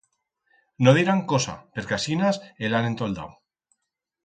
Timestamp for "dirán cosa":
0.97-1.53